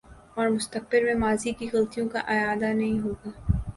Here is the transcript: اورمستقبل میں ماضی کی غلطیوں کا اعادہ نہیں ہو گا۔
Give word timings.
اورمستقبل 0.35 1.03
میں 1.03 1.13
ماضی 1.15 1.51
کی 1.51 1.69
غلطیوں 1.73 2.07
کا 2.09 2.19
اعادہ 2.27 2.73
نہیں 2.73 2.99
ہو 2.99 3.13
گا۔ 3.25 3.29